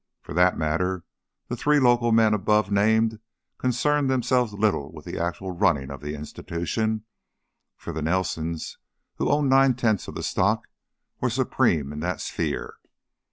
[0.23, 1.03] For that matter,
[1.47, 3.19] the three local men above named
[3.59, 7.05] concerned themselves little with the actual running of the institution,
[7.77, 8.79] for the Nelsons,
[9.17, 10.67] who owned nine tenths of the stock,
[11.19, 12.77] were supreme in that sphere.